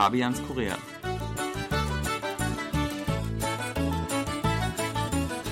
[0.00, 0.78] Fabians Korea.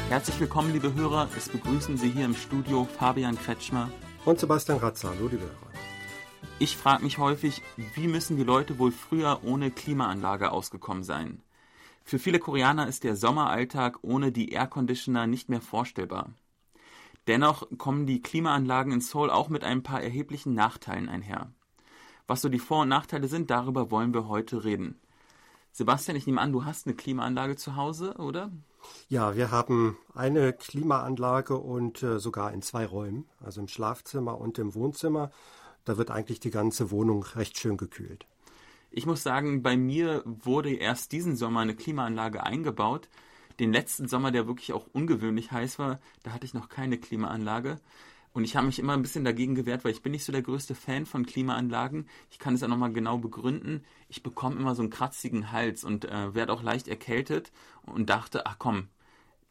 [0.08, 1.28] Herzlich willkommen, liebe Hörer.
[1.36, 3.90] Es begrüßen Sie hier im Studio Fabian Kretschmer
[4.24, 5.10] und Sebastian Ratzer.
[5.10, 5.72] Hallo, liebe Hörer.
[6.58, 7.60] Ich frage mich häufig,
[7.94, 11.42] wie müssen die Leute wohl früher ohne Klimaanlage ausgekommen sein?
[12.02, 16.30] Für viele Koreaner ist der Sommeralltag ohne die Airconditioner nicht mehr vorstellbar.
[17.26, 21.52] Dennoch kommen die Klimaanlagen in Seoul auch mit ein paar erheblichen Nachteilen einher.
[22.28, 25.00] Was so die Vor- und Nachteile sind, darüber wollen wir heute reden.
[25.72, 28.52] Sebastian, ich nehme an, du hast eine Klimaanlage zu Hause, oder?
[29.08, 34.58] Ja, wir haben eine Klimaanlage und äh, sogar in zwei Räumen, also im Schlafzimmer und
[34.58, 35.30] im Wohnzimmer.
[35.86, 38.26] Da wird eigentlich die ganze Wohnung recht schön gekühlt.
[38.90, 43.08] Ich muss sagen, bei mir wurde erst diesen Sommer eine Klimaanlage eingebaut.
[43.58, 47.78] Den letzten Sommer, der wirklich auch ungewöhnlich heiß war, da hatte ich noch keine Klimaanlage.
[48.38, 50.42] Und ich habe mich immer ein bisschen dagegen gewehrt, weil ich bin nicht so der
[50.42, 52.06] größte Fan von Klimaanlagen.
[52.30, 53.82] Ich kann es auch nochmal genau begründen.
[54.08, 57.50] Ich bekomme immer so einen kratzigen Hals und äh, werde auch leicht erkältet
[57.82, 58.86] und dachte, ach komm,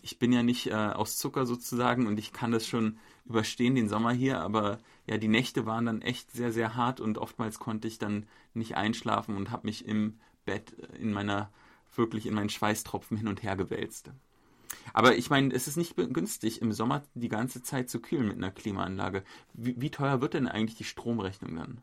[0.03, 3.89] ich bin ja nicht äh, aus Zucker sozusagen und ich kann das schon überstehen, den
[3.89, 7.89] Sommer hier, aber ja, die Nächte waren dann echt sehr, sehr hart und oftmals konnte
[7.89, 11.52] ich dann nicht einschlafen und habe mich im Bett in meiner,
[11.93, 14.11] wirklich in meinen Schweißtropfen hin und her gewälzt.
[14.93, 18.37] Aber ich meine, es ist nicht günstig, im Sommer die ganze Zeit zu kühlen mit
[18.37, 19.23] einer Klimaanlage.
[19.53, 21.81] Wie, wie teuer wird denn eigentlich die Stromrechnung dann?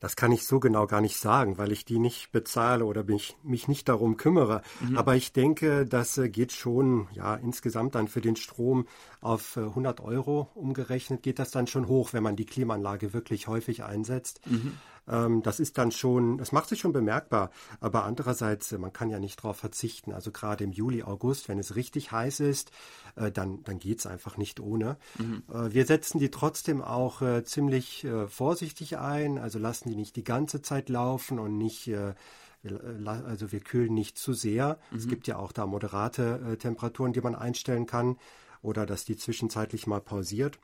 [0.00, 3.36] Das kann ich so genau gar nicht sagen, weil ich die nicht bezahle oder mich,
[3.42, 4.62] mich nicht darum kümmere.
[4.80, 4.96] Mhm.
[4.96, 8.86] Aber ich denke, das äh, geht schon, ja, insgesamt dann für den Strom
[9.20, 13.48] auf 100 äh, Euro umgerechnet geht das dann schon hoch, wenn man die Klimaanlage wirklich
[13.48, 14.40] häufig einsetzt.
[14.46, 14.74] Mhm.
[15.08, 17.50] Ähm, das ist dann schon, das macht sich schon bemerkbar.
[17.80, 20.12] Aber andererseits, äh, man kann ja nicht darauf verzichten.
[20.12, 22.70] Also gerade im Juli, August, wenn es richtig heiß ist,
[23.16, 24.96] äh, dann, dann geht's einfach nicht ohne.
[25.18, 25.42] Mhm.
[25.52, 30.24] Äh, wir setzen die trotzdem auch äh, ziemlich vorsichtig ein, also lassen die nicht die
[30.24, 31.90] ganze Zeit laufen und nicht
[33.04, 34.78] also wir kühlen nicht zu sehr.
[34.90, 34.98] Mhm.
[34.98, 38.16] Es gibt ja auch da moderate äh, Temperaturen, die man einstellen kann
[38.62, 40.58] oder dass die zwischenzeitlich mal pausiert.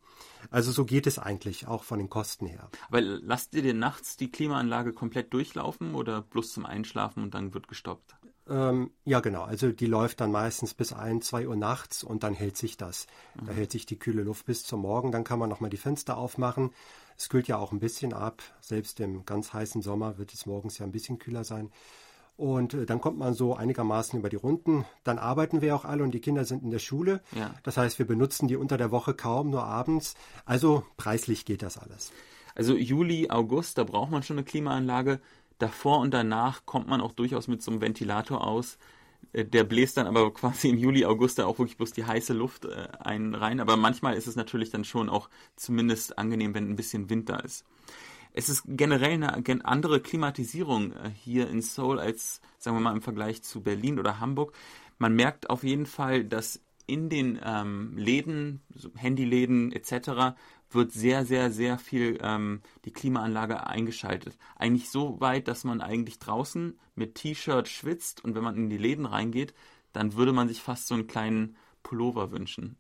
[0.51, 2.69] Also so geht es eigentlich auch von den Kosten her.
[2.89, 7.55] Aber lasst ihr dir nachts die Klimaanlage komplett durchlaufen oder bloß zum Einschlafen und dann
[7.55, 8.17] wird gestoppt?
[8.47, 9.43] Ähm, ja, genau.
[9.43, 13.07] Also die läuft dann meistens bis ein, zwei Uhr nachts und dann hält sich das.
[13.41, 13.47] Mhm.
[13.47, 15.13] Da hält sich die kühle Luft bis zum Morgen.
[15.13, 16.71] Dann kann man nochmal die Fenster aufmachen.
[17.17, 18.43] Es kühlt ja auch ein bisschen ab.
[18.61, 21.71] Selbst im ganz heißen Sommer wird es morgens ja ein bisschen kühler sein.
[22.37, 24.85] Und äh, dann kommt man so einigermaßen über die Runden.
[25.05, 27.21] Dann arbeiten wir auch alle und die Kinder sind in der Schule.
[27.37, 27.55] Ja.
[27.63, 30.15] Das heißt, wir benutzen die unter der Woche kaum, nur abends.
[30.45, 32.13] Also preislich geht das alles.
[32.55, 35.21] Also Juli, August, da braucht man schon eine Klimaanlage.
[35.59, 38.79] Davor und danach kommt man auch durchaus mit so einem Ventilator aus.
[39.33, 42.33] Äh, der bläst dann aber quasi im Juli, August da auch wirklich bloß die heiße
[42.33, 43.61] Luft äh, ein rein.
[43.61, 47.37] Aber manchmal ist es natürlich dann schon auch zumindest angenehm, wenn ein bisschen Wind da
[47.37, 47.65] ist.
[48.37, 53.01] Es ist generell eine andere Klimatisierung äh, hier in Seoul als, sagen wir mal, im
[53.01, 54.55] Vergleich zu Berlin oder Hamburg.
[54.99, 58.61] Man merkt auf jeden Fall, dass in den ähm, Läden,
[58.97, 60.37] Handyläden etc.,
[60.69, 64.37] wird sehr, sehr, sehr viel ähm, die Klimaanlage eingeschaltet.
[64.57, 68.79] Eigentlich so weit, dass man eigentlich draußen mit T-Shirt schwitzt und wenn man in die
[68.79, 69.55] Läden reingeht,
[69.93, 72.77] dann würde man sich fast so einen kleinen Pullover wünschen.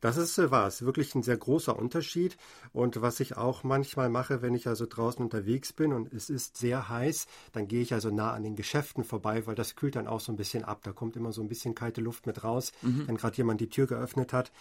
[0.00, 2.36] Das ist äh, wahr, ist wirklich ein sehr großer Unterschied.
[2.72, 6.56] Und was ich auch manchmal mache, wenn ich also draußen unterwegs bin und es ist
[6.56, 10.06] sehr heiß, dann gehe ich also nah an den Geschäften vorbei, weil das kühlt dann
[10.06, 10.80] auch so ein bisschen ab.
[10.82, 13.06] Da kommt immer so ein bisschen kalte Luft mit raus, mhm.
[13.06, 14.52] wenn gerade jemand die Tür geöffnet hat.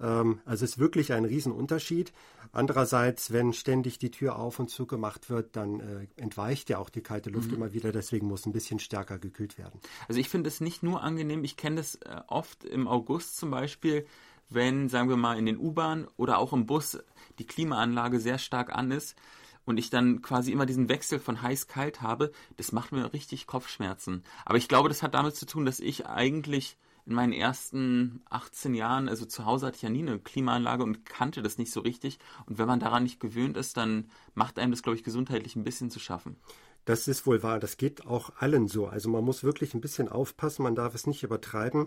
[0.00, 2.12] Ähm, also es ist wirklich ein Riesenunterschied.
[2.52, 6.90] Andererseits, wenn ständig die Tür auf und zu gemacht wird, dann äh, entweicht ja auch
[6.90, 7.56] die kalte Luft mhm.
[7.56, 7.92] immer wieder.
[7.92, 9.80] Deswegen muss ein bisschen stärker gekühlt werden.
[10.08, 11.44] Also ich finde es nicht nur angenehm.
[11.44, 14.06] Ich kenne das äh, oft im August zum Beispiel
[14.48, 16.98] wenn, sagen wir mal, in den U-Bahn oder auch im Bus
[17.38, 19.16] die Klimaanlage sehr stark an ist
[19.64, 24.22] und ich dann quasi immer diesen Wechsel von heiß-kalt habe, das macht mir richtig Kopfschmerzen.
[24.44, 28.74] Aber ich glaube, das hat damit zu tun, dass ich eigentlich in meinen ersten 18
[28.74, 31.80] Jahren, also zu Hause hatte ich ja nie eine Klimaanlage und kannte das nicht so
[31.80, 32.18] richtig.
[32.46, 35.64] Und wenn man daran nicht gewöhnt ist, dann macht einem das, glaube ich, gesundheitlich ein
[35.64, 36.36] bisschen zu schaffen.
[36.84, 37.60] Das ist wohl wahr.
[37.60, 38.86] Das geht auch allen so.
[38.86, 40.62] Also man muss wirklich ein bisschen aufpassen.
[40.62, 41.86] Man darf es nicht übertreiben.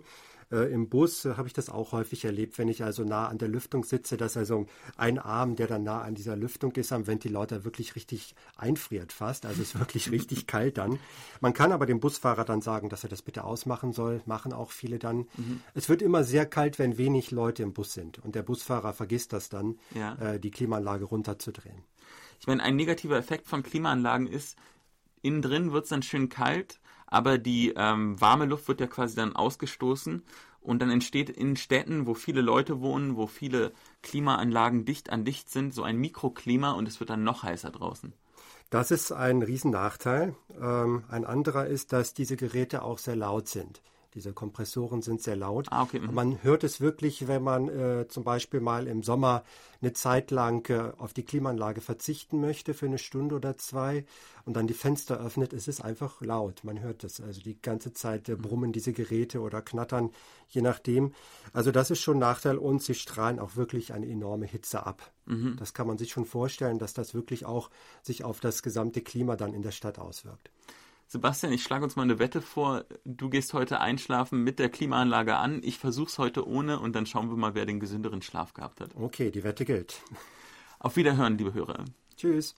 [0.52, 3.38] Äh, Im Bus äh, habe ich das auch häufig erlebt, wenn ich also nah an
[3.38, 4.66] der Lüftung sitze, dass also
[4.96, 9.46] ein Arm, der dann nah an dieser Lüftung ist, am Ventilator wirklich richtig einfriert fast.
[9.46, 11.00] Also es ist wirklich richtig kalt dann.
[11.42, 14.22] Man kann aber dem Busfahrer dann sagen, dass er das bitte ausmachen soll.
[14.26, 15.28] Machen auch viele dann.
[15.36, 15.62] Mhm.
[15.74, 18.20] Es wird immer sehr kalt, wenn wenig Leute im Bus sind.
[18.20, 20.16] Und der Busfahrer vergisst das dann, ja.
[20.16, 21.84] äh, die Klimaanlage runterzudrehen.
[22.40, 24.56] Ich meine, ein negativer Effekt von Klimaanlagen ist,
[25.22, 29.16] innen drin wird es dann schön kalt, aber die ähm, warme Luft wird ja quasi
[29.16, 30.24] dann ausgestoßen
[30.62, 33.72] und dann entsteht in Städten, wo viele Leute wohnen, wo viele
[34.04, 38.14] Klimaanlagen dicht an dicht sind, so ein Mikroklima und es wird dann noch heißer draußen.
[38.70, 40.36] Das ist ein Riesennachteil.
[40.60, 43.82] Ähm, ein anderer ist, dass diese Geräte auch sehr laut sind.
[44.14, 45.68] Diese Kompressoren sind sehr laut.
[45.70, 46.00] Ah, okay.
[46.00, 46.14] Mhm.
[46.14, 49.44] Man hört es wirklich, wenn man äh, zum Beispiel mal im Sommer
[49.82, 54.06] eine Zeit lang äh, auf die Klimaanlage verzichten möchte für eine Stunde oder zwei
[54.46, 56.64] und dann die Fenster öffnet, es ist einfach laut.
[56.64, 57.20] Man hört es.
[57.22, 60.12] Also die ganze Zeit äh, brummen diese Geräte oder knattern,
[60.48, 61.14] je nachdem.
[61.54, 65.12] Also das ist schon ein Nachteil und sie strahlen auch wirklich eine enorme Hitze ab.
[65.26, 65.58] Mhm.
[65.60, 67.70] Das kann man sich schon vorstellen, dass das wirklich auch
[68.02, 70.50] sich auf das gesamte Klima dann in der Stadt auswirkt.
[71.10, 72.84] Sebastian, ich schlage uns mal eine Wette vor.
[73.06, 75.62] Du gehst heute einschlafen mit der Klimaanlage an.
[75.64, 78.82] Ich versuche es heute ohne und dann schauen wir mal, wer den gesünderen Schlaf gehabt
[78.82, 78.94] hat.
[78.94, 80.02] Okay, die Wette gilt.
[80.80, 81.86] Auf Wiederhören, liebe Hörer.
[82.18, 82.56] Tschüss.